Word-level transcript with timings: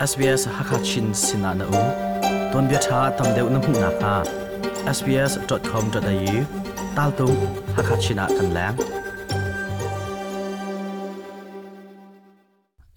SBS 0.00 0.46
Hakachin 0.48 1.12
Sinana 1.12 1.64
U. 1.68 1.80
Ton 2.52 2.68
bia 2.68 2.78
tha 2.84 3.00
tam 3.16 3.26
deu 3.38 3.48
nam 3.54 3.64
hmu 3.64 3.80
na 3.80 3.88
kha 4.02 4.12
sbs.com.au 4.92 6.44
tal 6.98 7.10
tu 7.18 7.26
Hakachina 7.78 8.24
kan 8.36 8.48
lang. 8.54 8.80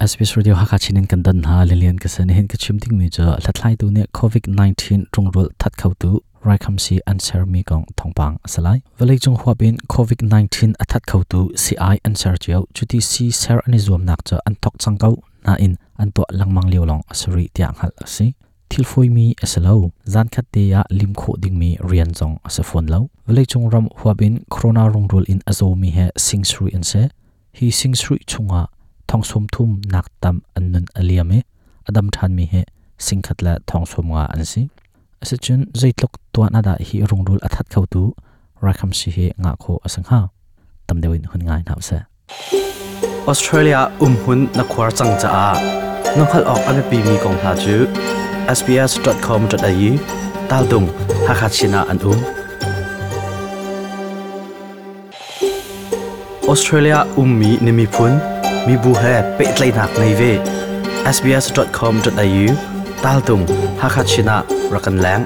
SBS 0.07 0.31
Radio 0.37 0.55
Hakachinin 0.61 1.09
kan 1.15 1.25
dan 1.27 1.43
ha 1.49 1.57
lilian 1.71 1.99
ka 2.05 2.13
san 2.13 2.31
hin 2.37 2.47
ka 2.53 2.61
chimting 2.67 2.95
mi 3.01 3.09
cha 3.17 3.35
thlai 3.59 3.73
tu 3.83 3.91
ne 3.97 4.07
COVID 4.21 4.49
19 4.61 5.05
rongrol 5.17 5.51
that 5.65 5.77
khau 5.83 5.93
tu 6.05 6.13
rai 6.47 6.57
kham 6.67 6.79
si 6.85 7.01
answer 7.15 7.45
mi 7.57 7.63
kong 7.73 7.85
thongpang 7.97 8.39
salai 8.55 8.77
velai 9.03 9.17
vâng 9.17 9.23
chung 9.27 9.37
hua 9.43 9.59
bin 9.65 9.83
COVID 9.97 10.25
19 10.31 10.73
athat 10.87 11.11
khau 11.11 11.21
tu 11.35 11.45
CI 11.65 11.93
answer 12.07 12.35
chiao 12.47 12.65
chuti 12.73 13.05
si 13.11 13.31
ser 13.43 13.61
ani 13.67 13.85
zuam 13.89 14.11
nak 14.11 14.27
cha 14.31 14.43
an 14.45 14.59
thok 14.61 14.83
changkau 14.87 15.15
na 15.45 15.53
in 15.67 15.75
an 16.03 16.09
to 16.15 16.23
langmang 16.39 16.67
liu 16.71 16.83
long 16.89 17.03
asuri 17.13 17.45
tiang 17.55 17.75
hal 17.81 17.93
asi 18.05 18.27
thil 18.69 18.85
foi 18.91 19.07
mi 19.15 19.25
asalo 19.45 19.73
zan 20.13 20.27
khat 20.33 20.45
te 20.53 20.61
ya 20.73 20.81
lim 20.99 21.11
kho 21.19 21.31
ding 21.43 21.57
mi 21.61 21.69
rian 21.89 22.11
jong 22.19 22.35
asa 22.47 22.63
phone 22.69 22.87
lo 22.93 22.99
vele 23.27 23.43
chung 23.51 23.67
ram 23.73 23.87
huabin 23.99 24.33
corona 24.53 24.83
rong 24.93 25.07
rul 25.11 25.25
in 25.33 25.41
azo 25.51 25.67
mi 25.81 25.89
he 25.97 26.05
sing 26.25 26.43
sri 26.51 26.67
an 26.77 26.83
se 26.91 27.01
hi 27.57 27.67
sing 27.79 27.93
sri 28.01 28.17
chunga 28.31 28.61
thong 29.09 29.23
som 29.29 29.43
thum 29.53 29.69
nak 29.93 30.07
tam 30.21 30.35
an 30.57 30.63
nun 30.73 30.85
aliame 30.99 31.39
adam 31.89 32.07
than 32.15 32.31
mi 32.37 32.45
he 32.53 32.61
sing 33.05 33.21
khat 33.25 33.39
la 33.45 33.53
thong 33.69 33.85
som 33.91 34.07
nga 34.13 34.23
an 34.33 34.45
si 34.51 34.61
asa 35.23 35.35
chun 35.45 35.61
zaitlok 35.79 36.13
to 36.33 36.41
na 36.53 36.59
da 36.67 36.73
hi 36.87 36.97
rong 37.09 37.23
rul 37.27 37.41
athat 37.47 37.67
khau 37.73 37.85
tu 37.93 38.01
rakham 38.65 38.91
si 38.99 39.09
he 39.15 39.25
nga 39.43 39.51
kho 39.63 39.73
asang 39.87 40.07
ha 40.11 40.19
tam 40.87 40.97
dewin 41.03 41.23
hun 41.31 41.41
ngai 41.47 41.61
na 41.67 41.73
se 41.89 41.97
Australia 43.31 43.79
um 44.05 44.13
hun 44.23 44.39
na 44.57 44.63
khwar 44.71 44.89
chang 44.97 45.13
cha 45.21 45.29
a 45.45 45.92
nong 46.17 46.29
khal 46.31 46.43
ok 46.53 46.61
ame 46.69 46.81
pi 46.89 46.97
mi 47.07 47.15
kong 47.23 47.37
ha 47.43 47.51
chu 47.63 47.75
sbs.com.au 48.57 49.91
tal 50.49 50.63
dung 50.71 50.87
hakachina 51.27 51.81
an 51.91 51.97
um 52.11 52.19
Australia 56.51 56.99
um 57.21 57.29
mi 57.39 57.51
ni 57.65 57.71
mi 57.79 57.85
phun 57.95 58.13
mi 58.67 58.75
bu 58.83 58.91
he 59.03 59.15
pe 59.37 59.45
tlai 59.55 59.71
nak 59.77 59.91
nei 60.01 60.13
ve 60.19 60.31
sbs.com.au 61.15 62.45
tal 63.03 63.19
dung 63.27 63.43
hakachina 63.81 64.37
rakan 64.73 64.97
lang 65.05 65.23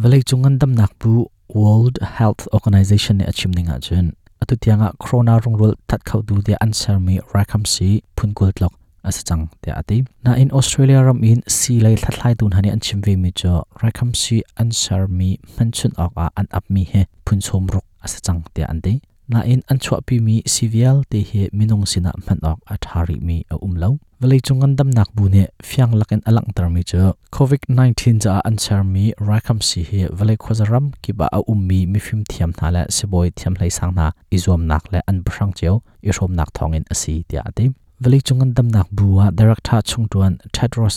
Valai 0.00 0.22
chungan 0.28 0.54
dam 0.60 0.72
nak 0.80 0.92
bu 1.00 1.12
World 1.60 1.96
Health 2.18 2.42
Organization 2.56 3.14
ne 3.20 3.24
achim 3.32 3.50
ninga 3.58 3.76
chen 3.86 4.06
atu 4.50 4.58
tianga 4.66 4.90
corona 4.98 5.38
rongrol 5.38 5.74
that 5.86 6.02
khau 6.04 6.22
du 6.28 6.42
de 6.42 6.54
answer 6.64 6.98
mi 6.98 7.16
rakam 7.34 7.62
si 7.72 7.88
phun 8.16 8.30
kul 8.38 8.50
tlok 8.56 8.72
asachang 9.08 9.44
te 9.62 9.70
ati 9.80 9.98
na 10.24 10.32
in 10.42 10.50
australia 10.58 10.98
ram 11.06 11.22
in 11.30 11.40
si 11.56 11.74
lai 11.84 11.94
thlai 11.94 12.32
tun 12.38 12.50
hani 12.56 12.70
an 12.74 12.80
chimve 12.86 13.12
mi 13.22 13.30
cho 13.40 13.52
rakam 13.82 14.10
si 14.22 14.36
answer 14.62 15.06
mi 15.18 15.28
manchun 15.56 15.92
ok 16.04 16.14
a 16.24 16.26
an 16.40 16.48
up 16.58 16.64
mi 16.74 16.82
he 16.92 17.02
phun 17.26 17.38
chom 17.46 17.70
rok 17.74 17.86
asachang 18.06 18.40
te 18.54 18.62
ante 18.72 18.92
na 19.30 19.40
in 19.52 19.62
an 19.70 19.78
chwa 19.78 19.96
pi 20.06 20.16
mi 20.26 20.36
civil 20.54 20.96
te 21.10 21.20
he 21.30 21.42
minung 21.58 21.86
sina 21.90 22.12
man 22.26 22.38
ok 22.50 22.58
a 22.72 22.76
thari 22.84 23.16
mi 23.28 23.36
a 23.54 23.56
umlo 23.66 23.90
velai 24.20 24.40
chungan 24.46 24.72
dam 24.78 24.90
nak 24.96 25.10
bu 25.16 25.24
ne 25.34 25.42
fyang 25.68 25.92
laken 26.00 26.20
alang 26.28 26.48
tar 26.56 26.68
mi 26.74 26.82
cho 26.90 27.02
covid 27.36 27.62
19 27.68 28.18
cha 28.24 28.32
answer 28.48 28.80
mi 28.94 29.04
rakam 29.28 29.58
si 29.68 29.80
he 29.90 30.00
velai 30.18 30.36
khozaram 30.44 30.86
ki 31.02 31.12
ba 31.18 31.26
a 31.38 31.40
ummi 31.52 31.78
mi 31.92 32.00
phim 32.06 32.20
thiam 32.30 32.50
na 32.58 32.70
la 32.74 32.82
seboi 32.96 33.28
thiam 33.38 33.54
lai 33.60 33.70
sang 33.78 33.94
na 33.98 34.06
izom 34.36 34.66
nak 34.70 34.84
le 34.92 35.00
an 35.10 35.22
brang 35.26 35.52
cheu 35.58 35.76
i 36.08 36.10
rom 36.16 36.32
nak 36.38 36.50
thongin 36.56 36.84
asi 36.92 37.14
ti 37.28 37.36
ati 37.48 37.64
velai 38.02 38.20
chungan 38.26 38.50
dam 38.56 38.68
nak 38.76 38.88
buwa 38.96 39.24
director 39.38 39.80
chungtuan 39.90 40.34
tedros 40.54 40.96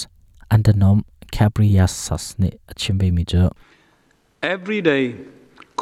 adhanom 0.55 0.97
ghebreyesus 1.35 2.25
ne 2.41 2.49
achimbe 2.71 3.07
mi 3.15 3.23
cho 3.31 3.43
every 4.53 4.81
day 4.91 5.03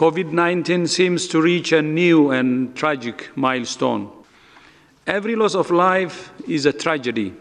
covid-19 0.02 0.90
seems 0.90 1.30
to 1.30 1.38
reach 1.38 1.70
a 1.70 1.78
new 1.78 2.34
and 2.34 2.74
tragic 2.74 3.30
milestone. 3.38 4.10
Every 5.06 5.38
loss 5.38 5.54
of 5.54 5.70
life 5.70 6.34
is 6.50 6.66
a 6.66 6.74
tragedy. 6.74 7.38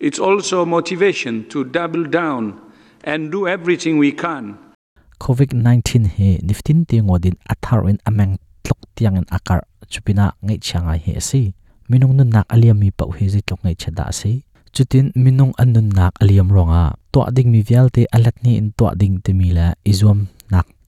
It's 0.00 0.16
also 0.16 0.62
a 0.62 0.64
motivation 0.64 1.44
to 1.52 1.68
double 1.68 2.08
down 2.08 2.56
and 3.04 3.28
do 3.30 3.44
everything 3.44 4.00
we 4.00 4.08
can. 4.16 4.56
COVID-19 5.20 6.16
he 6.16 6.40
niftin 6.40 6.88
ti 6.88 7.04
ngodin 7.04 7.36
atharin 7.44 8.00
ameng 8.08 8.40
tlok 8.64 8.80
tiang 8.96 9.20
an 9.20 9.28
akar 9.28 9.68
chupina 9.92 10.32
ngai 10.40 10.56
changa 10.56 10.96
he 10.96 11.20
si. 11.20 11.52
Minung 11.92 12.16
nun 12.16 12.32
nak 12.32 12.48
aliam 12.48 12.80
mi 12.80 12.88
pau 12.88 13.12
he 13.12 13.28
zi 13.28 13.44
tlok 13.44 13.60
ngai 13.68 13.76
chada 13.76 14.08
si. 14.16 14.48
Chutin 14.72 15.12
minung 15.12 15.52
annun 15.60 15.92
nak 15.92 16.16
aliam 16.24 16.48
ronga. 16.48 16.96
To 17.12 17.28
ding 17.36 17.52
mi 17.52 17.60
vial 17.60 17.92
te 17.92 18.08
alat 18.16 18.40
ni 18.40 18.56
in 18.56 18.72
to 18.80 18.96
ding 18.96 19.20
te 19.20 19.36
mi 19.36 19.52
izom 19.84 20.32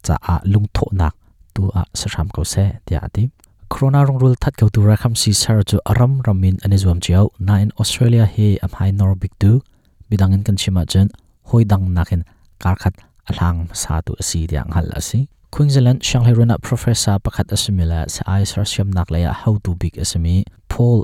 cha 0.03 0.17
a 0.33 0.41
lung 0.45 0.69
tho 0.75 0.87
nak 0.93 1.15
tu 1.55 1.71
a 1.75 1.83
sram 1.95 2.29
ko 2.35 2.43
se 2.45 2.65
tia 2.87 3.09
ti 3.13 3.31
corona 3.69 4.05
rong 4.05 4.19
rul 4.19 4.35
that 4.41 4.57
ko 4.57 4.69
tu 4.69 4.81
ra 4.81 4.97
kham 4.97 5.15
si 5.15 5.33
sar 5.33 5.63
chu 5.63 5.79
aram 5.87 6.21
ramin 6.27 6.57
ani 6.65 6.77
zuam 6.77 6.99
chiao, 7.05 7.31
na 7.39 7.55
in 7.57 7.71
australia 7.79 8.25
he 8.25 8.59
am 8.63 8.73
hai 8.79 8.91
nor 8.91 9.15
big 9.15 9.33
tu. 9.39 9.61
Bidangin 10.11 10.43
kan 10.45 10.57
chima 10.57 10.83
chen 10.89 11.09
hoi 11.49 11.65
dang 11.65 11.85
nakin 11.97 12.25
kar 12.59 12.77
khat 12.77 12.95
alang 13.31 13.69
sa 13.75 14.01
tu 14.01 14.15
si 14.21 14.47
diang 14.47 14.73
hal 14.73 14.89
asi. 14.97 15.29
Queensland, 15.51 16.05
Shanghai 16.05 16.33
Runa 16.33 16.59
Professor 16.59 17.17
pakhat 17.19 17.49
asimila 17.53 18.09
sa 18.09 18.25
ISR 18.41 18.65
siam 18.69 18.89
nak 18.93 19.11
laya 19.11 19.33
how 19.33 19.57
to 19.65 19.75
big 19.75 19.97
asimi 19.97 20.45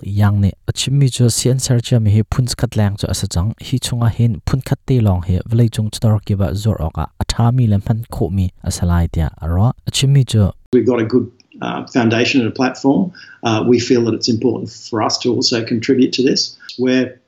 Yang 0.02 0.34
ne 0.40 0.52
achimi 0.68 1.30
sian 1.30 1.58
sar 1.58 1.80
cha 1.80 1.98
mi 1.98 2.22
phun 2.30 2.46
khat 2.46 2.76
lang 2.76 2.96
hi 2.96 3.78
chunga 3.78 4.10
hin 4.10 4.40
phun 4.46 4.60
khat 4.60 4.78
te 4.86 5.00
long 5.00 5.22
he 5.22 5.40
vlei 5.50 5.68
chung 5.68 5.90
ki 5.90 6.34
ba 6.34 6.54
zor 6.54 6.80
oka 6.80 7.08
lam 7.38 7.80
phan 7.80 8.04
kho 8.12 8.30
mi 8.30 8.50
asalai 8.64 9.10
tia 9.10 9.30
aro 9.42 9.72
achimi 9.90 10.52
we've 10.72 10.86
got 10.86 11.00
a 11.00 11.04
good 11.04 11.30
uh, 11.62 11.86
foundation 11.86 12.40
and 12.40 12.48
a 12.48 12.52
platform, 12.52 13.12
uh, 13.42 13.64
we 13.66 13.80
feel 13.80 14.04
that 14.04 14.14
it's 14.14 14.28
important 14.28 14.70
for 14.70 15.02
us 15.02 15.18
to 15.18 15.30
also 15.30 15.64
contribute 15.64 16.12
to 16.12 16.22
this. 16.22 16.58
We're 16.78 17.20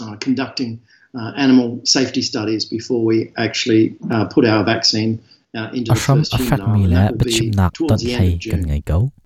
uh, 0.00 0.16
conducting 0.16 0.80
uh, 1.18 1.32
animal 1.36 1.80
safety 1.84 2.22
studies 2.22 2.64
before 2.64 3.04
we 3.04 3.32
actually 3.36 3.96
uh, 4.10 4.26
put 4.26 4.44
our 4.44 4.64
vaccine 4.64 5.20
uh, 5.54 5.70
into 5.72 5.92
the 5.92 5.98
first 5.98 6.34
human 6.34 6.60
arm, 6.60 6.74
and 6.74 6.92
that 6.92 7.12
will 7.12 7.18
be 7.18 7.70
towards 7.74 8.02
the 8.02 8.14
end 8.14 8.34
of 8.34 8.40
June. 8.40 8.66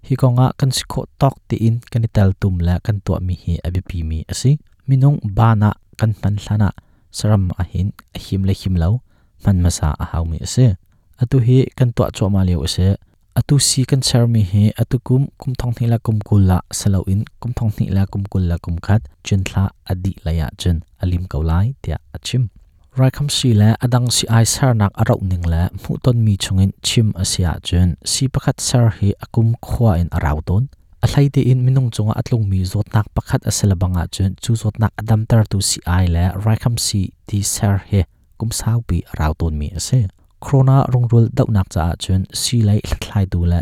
Hi 0.09 0.16
ko 0.16 0.27
nga 0.37 0.56
kan 0.56 0.71
sikho 0.72 1.05
tok 1.21 1.37
ti 1.49 1.56
in 1.69 1.84
kan 1.93 2.05
tel 2.09 2.33
tum 2.41 2.56
la 2.65 2.81
kan 2.81 3.05
to 3.05 3.12
mi 3.21 3.34
hi 3.37 3.61
abi 3.61 3.81
pi 3.84 4.00
mi 4.00 4.25
asi 4.33 4.56
minung 4.89 5.21
bana 5.21 5.77
kan 6.00 6.16
man 6.25 6.41
hlana 6.41 6.72
saram 7.12 7.53
ahin 7.61 7.93
him 8.16 8.44
le 8.49 8.55
him 8.56 8.75
lo 8.81 9.05
man 9.44 9.61
masa 9.61 9.93
a 10.00 10.05
haw 10.12 10.25
mi 10.25 10.41
ase 10.41 10.81
atu 11.21 11.44
hi 11.44 11.69
kan 11.77 11.93
to 11.93 12.09
cho 12.16 12.33
ma 12.33 12.41
leo 12.49 12.65
ase 12.65 12.97
atu 13.37 13.60
si 13.69 13.84
kan 13.91 14.00
char 14.00 14.25
mi 14.33 14.41
he 14.50 14.72
atu 14.81 14.97
kum 15.06 15.28
kum 15.41 15.53
thong 15.60 15.75
ni 15.77 15.84
la 15.93 15.99
kum 16.00 16.16
kul 16.28 16.43
la 16.50 16.59
salo 16.78 17.00
in 17.12 17.21
kum 17.41 17.53
thong 17.59 17.72
ni 17.77 17.93
la 17.97 18.03
kum 18.12 18.25
kul 18.33 18.45
la 18.50 18.56
kum 18.65 18.77
khat 18.87 19.05
chen 19.27 19.45
thla 19.45 19.65
adi 19.93 20.12
la 20.25 20.33
ya 20.41 20.49
chen 20.60 20.77
alim 21.05 21.28
kaulai 21.33 21.66
tia 21.83 21.97
achim 22.16 22.49
rai 22.98 23.10
kham 23.14 23.28
si 23.31 23.54
la 23.54 23.70
adang 23.84 24.10
si 24.10 24.26
ai 24.26 24.44
sar 24.54 24.75
nak 24.75 24.92
arau 25.00 25.20
ning 25.31 25.44
la 25.53 25.62
mu 25.82 25.94
ton 26.03 26.19
mi 26.25 26.34
chungin, 26.44 26.70
chim 26.82 27.09
asia 27.22 27.53
chen 27.62 27.88
si 28.04 28.26
pakhat 28.26 28.59
sar 28.69 28.86
hi, 28.98 29.09
akum 29.25 29.54
khwa 29.66 29.92
in 30.03 30.09
arau 30.16 30.38
ton, 30.48 30.62
a 31.04 31.06
hlai 31.06 31.26
te 31.34 31.41
in 31.50 31.62
minung 31.66 31.91
chunga 31.94 32.14
atlung 32.20 32.44
mi 32.50 32.60
zot 32.72 32.86
nak 32.94 33.06
pakhat 33.14 33.42
asela 33.50 33.76
banga 33.82 34.04
chen 34.14 34.34
chu 34.42 34.53
zot 34.62 34.75
nak 34.82 34.92
adam 35.00 35.22
tar 35.31 35.44
tu 35.50 35.59
si 35.69 35.78
ai 35.86 36.06
la 36.14 36.25
rai 36.44 36.56
kham 36.62 36.76
si 36.86 37.00
ti 37.28 37.38
sar 37.54 37.76
he 37.88 38.00
kum 38.38 38.50
sau 38.60 38.78
bi 38.88 38.98
arau 39.12 39.32
ton 39.38 39.54
mi 39.60 39.69
ase. 39.78 40.00
Corona 40.44 40.76
rongrul 40.92 41.26
dau 41.36 41.47
nak 41.56 41.69
cha 41.75 41.84
chun, 42.03 42.22
si 42.42 42.56
lai 42.69 42.80
thlai 43.03 43.25
tu 43.32 43.44
la 43.53 43.60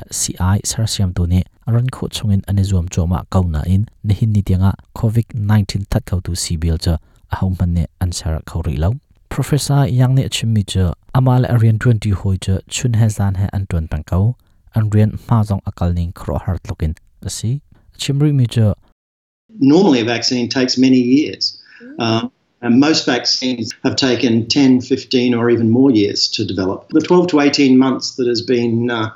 ai 0.50 0.58
sar 0.70 0.86
siam 0.92 1.10
tu 1.16 1.26
ni, 1.32 1.40
ran 1.74 1.88
kho 1.94 2.04
chungin 2.16 2.42
ane 2.48 2.62
zuam 2.70 2.86
choma 2.94 3.18
kauna 3.32 3.60
in 3.74 3.82
ne 4.06 4.14
hin 4.18 4.32
ni 4.32 4.42
tianga, 4.42 4.72
covid 4.98 5.26
19 5.34 5.84
that 5.90 6.04
kau 6.08 6.20
tu 6.20 6.32
bil 6.62 6.78
cha 6.78 6.94
ahom 7.34 7.52
man 7.58 7.74
ne 7.74 7.84
answer 8.00 8.40
khori 8.50 8.76
lo 8.84 8.90
professor 9.28 9.86
yang 9.86 10.14
ne 10.14 10.28
chimmi 10.28 10.64
cha 10.66 10.94
amal 11.14 11.46
arian 11.46 11.78
20 11.78 12.10
hoi 12.22 12.36
cha 12.36 12.58
chun 12.68 12.94
he 12.94 13.08
zan 13.08 13.34
he 13.34 13.48
an 13.52 13.66
ton 13.66 13.88
pang 13.88 14.04
kau 14.04 14.36
an 14.74 14.90
rian 14.90 15.18
ma 15.28 15.42
jong 15.44 15.60
akal 15.72 15.94
ning 15.94 16.12
khro 16.12 16.38
har 16.46 16.58
tlokin 16.58 16.96
asi 17.24 17.60
chimri 17.98 18.32
mi 18.34 18.46
cha 18.46 18.74
normally 19.58 20.00
a 20.00 20.04
vaccine 20.04 20.48
takes 20.48 20.76
many 20.76 20.98
years. 20.98 21.62
Uh, 21.98 22.28
And 22.62 22.80
most 22.80 23.04
vaccines 23.04 23.74
have 23.84 23.96
taken 23.96 24.48
10, 24.48 24.80
15, 24.80 25.34
or 25.34 25.50
even 25.50 25.70
more 25.70 25.90
years 25.90 26.26
to 26.28 26.44
develop. 26.44 26.88
The 26.88 27.00
12 27.00 27.28
to 27.28 27.40
18 27.40 27.76
months 27.78 28.16
that 28.16 28.26
has 28.26 28.40
been 28.40 28.90
uh, 28.90 28.94
um, 29.02 29.12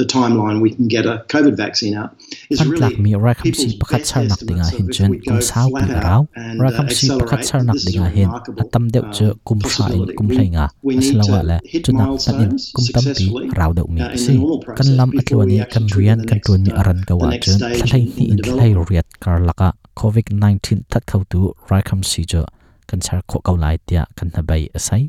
the 0.00 0.06
timeline 0.14 0.60
we 0.64 0.70
can 0.76 0.86
get 0.94 1.04
a 1.12 1.14
COVID 1.32 1.54
vaccine 1.56 1.94
out 2.00 2.10
is 2.50 2.64
really 2.64 2.96
mi 3.04 3.12
ra 3.24 3.32
kham 3.40 3.54
si 3.60 3.68
pakhat 3.82 4.02
sar 4.10 4.22
nak 4.30 4.38
estimates 4.38 4.70
hin 4.76 4.88
chen 4.96 5.10
we 5.14 5.18
kum 5.26 5.40
sau 5.50 5.66
pi 5.74 5.82
and, 5.84 6.60
ra 6.62 6.68
uh, 6.68 6.72
kham 6.76 6.88
si 6.98 7.10
pakhat 7.20 7.44
sar 7.50 7.60
nak 7.68 7.76
this 7.76 7.86
is 7.86 7.88
a 7.88 7.92
dinga 7.92 8.10
hin 8.16 8.30
atam 8.64 8.84
deuh 8.94 9.04
che 9.18 9.26
um, 9.30 9.38
kum 9.48 9.60
sha 9.60 9.68
in 9.68 9.74
possibility. 9.74 10.16
kum 10.18 10.28
need 10.38 10.56
aslawa 11.02 11.40
to 11.40 11.48
le 11.50 11.58
hit 11.72 11.82
chunak 11.86 12.08
tan 12.24 12.42
in 12.44 12.50
milestones 12.50 12.66
kum 12.76 12.84
tam 12.96 13.06
pi 13.18 13.26
raw 13.58 13.70
deuh 13.78 13.88
mi 13.94 14.00
uh, 14.00 14.06
in 14.06 14.12
the 14.16 14.22
si 14.24 14.34
normal 14.38 14.76
kan 14.80 14.88
lam 14.98 15.10
we 15.50 15.58
kan 15.74 15.84
rian 15.96 16.20
kan 16.30 16.38
the 16.38 16.44
tuan 16.46 16.60
mi 16.66 16.70
next, 16.70 16.76
uh, 16.76 16.80
aran 16.82 16.98
ka 17.08 17.14
the 17.14 17.20
wa 17.22 17.30
next 17.34 17.46
chen 17.46 17.58
thlai 17.80 18.02
in- 18.02 18.12
ni 18.16 18.24
in 18.32 18.38
in 18.38 18.44
thlai 18.50 18.70
riat 18.90 19.08
kar 19.24 19.38
laka 19.48 19.68
covid 20.00 20.26
19 20.32 20.84
that 20.92 21.04
khau 21.10 21.22
tu 21.32 21.40
ra 21.70 21.78
kham 21.88 22.00
si 22.10 22.22
jo 22.32 22.42
kan 22.88 23.00
char 23.06 23.20
kho 23.30 23.38
kau 23.46 23.56
lai 23.64 23.76
tia 23.86 24.02
kan 24.18 24.28
na 24.34 24.42
bai 24.50 24.62
asai 24.78 25.02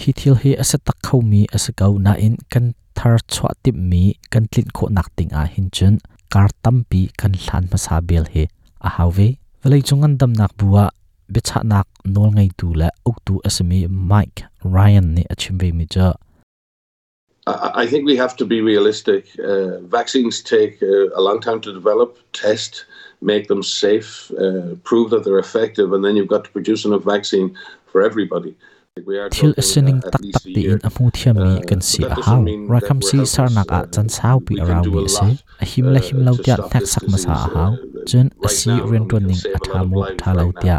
hi 0.00 0.10
thil 0.18 0.34
hi 0.42 0.50
asa 0.62 0.76
tak 0.86 0.98
khau 1.06 1.20
mi 1.30 1.40
asa 1.56 1.70
kau 1.80 1.92
na 2.06 2.12
in 2.26 2.36
kan 2.52 2.64
thar 2.96 3.16
chwa 3.32 3.50
tip 3.62 3.76
mi 3.90 4.02
kan 4.32 4.44
tlin 4.52 4.68
kho 4.76 4.88
nak 4.96 5.08
ting 5.16 5.32
a 5.40 5.46
hin 5.54 5.68
chen 5.76 5.94
kar 6.32 6.48
tam 6.62 6.76
pi 6.90 7.00
kan 7.20 7.32
hlan 7.42 7.64
ma 7.70 7.78
sa 7.86 8.00
bel 8.08 8.24
he 8.34 8.44
a 8.86 8.88
hawe 8.98 9.26
velai 9.62 9.80
chungan 9.88 10.14
dam 10.20 10.32
nak 10.40 10.52
buwa 10.58 10.84
becha 11.32 11.58
nak 11.72 11.86
nol 12.14 12.30
ngai 12.36 12.48
tu 12.58 12.68
la 12.80 12.88
uk 13.08 13.16
tu 13.26 13.34
asmi 13.48 13.80
mike 14.12 14.40
ryan 14.74 15.06
ni 15.16 15.22
achim 15.32 15.58
ve 15.60 15.72
mi 15.80 15.86
cha. 15.96 16.08
I 17.48 17.86
think 17.86 18.06
we 18.06 18.16
have 18.16 18.34
to 18.38 18.44
be 18.44 18.60
realistic. 18.60 19.26
Uh, 19.38 19.78
vaccines 19.98 20.42
take 20.42 20.82
uh, 20.82 21.14
a 21.14 21.22
long 21.26 21.38
time 21.40 21.60
to 21.60 21.72
develop, 21.72 22.18
test, 22.32 22.86
make 23.20 23.46
them 23.46 23.62
safe, 23.62 24.32
uh, 24.32 24.74
prove 24.82 25.10
that 25.10 25.22
they're 25.24 25.38
effective, 25.38 25.92
and 25.92 26.04
then 26.04 26.16
you've 26.16 26.26
got 26.26 26.44
to 26.46 26.50
produce 26.50 26.84
enough 26.84 27.04
vaccine 27.04 27.56
for 27.86 28.02
everybody 28.02 28.56
thil 29.30 29.52
asining 29.60 30.00
tak 30.00 30.24
tak 30.32 30.44
ti 30.48 30.60
year. 30.64 30.72
in 30.72 30.80
amu 30.88 31.12
thiam 31.12 31.36
mi 31.36 31.52
kan 31.68 31.80
si 31.88 32.00
a 32.14 32.16
hau 32.26 32.40
mean 32.40 32.64
ra 32.72 32.80
kham 32.80 32.98
si 33.08 33.18
sarnak 33.32 33.68
a 33.78 33.80
chan 33.94 34.08
sau 34.16 34.36
pi 34.46 34.54
we 34.56 34.60
arau 34.64 34.84
mi 34.94 35.08
se 35.16 35.28
a 35.62 35.64
him 35.70 35.86
la 35.94 36.00
him 36.06 36.18
lau 36.26 36.36
to 36.36 36.42
tia 36.44 36.56
thak 36.72 36.84
sak 36.92 37.04
ma 37.12 37.18
sa 37.24 37.32
a 37.46 37.48
hau 37.54 37.72
chen 38.08 38.26
a 38.46 38.48
si 38.58 38.72
ren 38.90 39.04
ton 39.10 39.22
ning 39.28 39.42
a 39.56 39.58
tha 39.64 39.80
of 39.80 39.86
mo 39.90 40.00
tha 40.20 40.30
lau 40.38 40.48
tia 40.60 40.78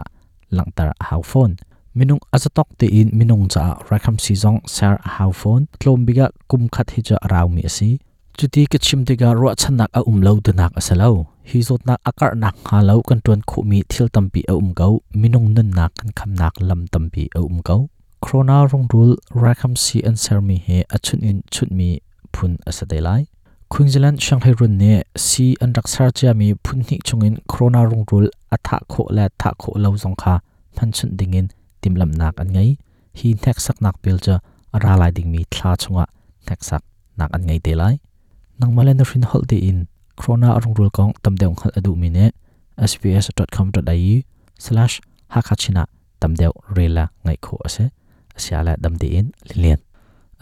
lang 0.55 0.69
tar 0.77 0.89
a 1.01 1.03
hau 1.09 1.21
phone 1.31 1.53
minung 1.97 2.21
azatok 2.35 2.67
te 2.79 2.87
in 2.99 3.09
minung 3.19 3.43
cha 3.53 3.65
ra 3.89 3.97
kham 4.03 4.17
si 4.23 4.33
zong 4.43 4.59
sar 4.75 4.95
a 5.07 5.09
hau 5.17 5.31
phone 5.41 5.63
tlom 5.79 5.99
biga 6.07 6.27
kum 6.49 6.63
khat 6.73 6.87
hi 6.93 7.01
cha 7.07 7.17
rau 7.31 7.47
mi 7.55 7.63
si 7.77 7.89
chuti 8.37 8.61
ke 8.71 8.77
chim 8.85 8.99
te 9.07 9.13
ga 9.21 9.29
ro 9.41 9.49
chan 9.61 9.73
nak 9.79 9.89
a 9.99 10.01
um 10.09 10.17
lo 10.25 10.33
de 10.45 10.51
nak 10.59 10.71
asalo 10.79 11.11
hi 11.49 11.59
zot 11.67 11.81
nak 11.87 11.99
akar 12.09 12.31
nak 12.43 12.55
ha 12.67 12.77
lo 12.89 12.95
kan 13.07 13.19
ton 13.25 13.39
khu 13.49 13.59
mi 13.69 13.79
thil 13.91 14.07
tampi 14.15 14.41
a 14.51 14.53
um 14.61 14.69
gau 14.79 14.93
minung 15.21 15.47
nun 15.55 15.69
nak 15.77 15.91
kan 15.99 16.09
kham 16.17 16.29
nak 16.41 16.53
lam 16.67 16.81
tampi 16.93 17.23
a 17.39 17.41
um 17.51 17.59
gau 17.69 17.81
corona 18.27 18.67
rong 18.67 18.87
rul 18.91 19.11
ra 19.41 19.53
kham 19.59 19.73
si 19.83 20.01
an 20.09 20.17
ser 20.23 20.41
mi 20.41 20.55
he 20.65 20.77
a 20.95 20.97
chun 21.05 21.19
in 21.29 21.37
chut 21.49 21.69
mi 21.71 21.89
phun 22.33 22.57
asade 22.69 22.99
lai 23.07 23.21
Queensland 23.69 24.17
Shanghai 24.25 24.53
run 24.59 24.77
ne 24.77 25.03
si 25.15 25.45
an 25.61 25.71
rak 25.77 25.87
sar 25.93 26.09
cha 26.17 26.33
mi 26.39 26.47
phun 26.63 26.79
hi 26.87 26.97
chungin 27.07 27.35
corona 27.51 27.81
rong 27.91 28.03
rul 28.11 28.27
a 28.55 28.57
tha 28.65 28.77
kho 28.91 29.03
la 29.17 29.25
tha 29.41 29.51
kho 29.61 29.71
lo 29.83 29.89
zong 30.03 30.17
kha 30.21 30.33
phan 30.75 30.91
chun 30.97 31.09
dingin 31.19 31.47
timlam 31.81 32.11
nak 32.19 32.35
an 32.43 32.49
ngai 32.55 32.69
hi 33.19 33.29
nek 33.43 33.57
sak 33.65 33.77
nak 33.85 33.95
pil 34.03 34.17
cha 34.25 34.35
ara 34.75 34.93
lai 35.01 35.11
ding 35.17 35.29
mi 35.33 35.41
thla 35.53 35.71
chunga 35.81 36.05
nek 36.47 36.59
sak 36.69 36.83
nak 37.19 37.29
an 37.35 37.41
ngai 37.47 37.59
te 37.65 37.73
lai 37.81 37.95
nang 38.59 38.71
malen 38.75 39.03
rin 39.09 39.23
hol 39.29 39.43
de 39.51 39.57
in 39.69 39.79
corona 40.19 40.49
rong 40.63 40.75
rul 40.77 40.91
kong 40.97 41.11
tam 41.23 41.33
deong 41.41 41.55
khal 41.59 41.71
adu 41.77 41.91
mi 42.01 42.09
ne 42.17 42.25
sbs.com.au 42.91 44.15
slash 44.65 44.95
hakachina 45.33 45.83
tam 46.19 46.31
deu 46.39 46.53
rela 46.75 47.05
ngai 47.25 47.39
kho 47.45 47.55
ase 47.69 47.85
asiala 48.37 48.73
dam 48.83 48.93
de 49.01 49.07
in 49.19 49.27
lilian 49.49 49.81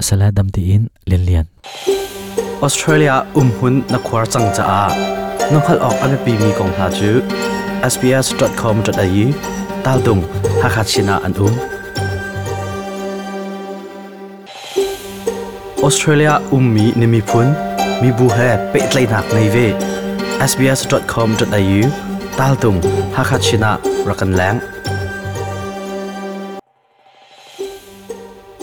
asala 0.01 0.27
dam 0.38 0.47
de 0.56 0.62
in 0.75 0.83
lilian 1.09 1.47
Australia 2.65 3.15
umhun 3.42 3.75
na 3.92 3.97
khwar 4.07 4.25
changcha 4.33 4.63
a 4.80 4.81
nokhal 5.53 5.80
ok 5.88 5.97
ame 6.06 6.18
pi 6.25 6.33
mi 6.42 6.50
kong 6.59 6.74
ha 6.80 6.88
chu 6.97 7.12
sbs.com.au 7.94 9.25
tal 9.86 10.00
dung 10.06 10.21
hakachina 10.62 11.15
an 11.25 11.33
um 11.45 11.56
Australia 15.88 16.33
ummi 16.57 16.86
nimi 17.00 17.21
phun 17.30 17.47
mi 18.01 18.09
bu 18.18 18.27
he 18.38 18.50
pe 18.71 18.80
tlai 18.92 19.06
nak 19.13 19.27
nei 19.36 19.47
ve 19.56 19.68
sbs.com.au 20.51 21.81
tal 22.38 22.53
dung 22.63 22.80
hakachina 23.18 23.71
rakan 24.09 24.31
lang 24.39 24.57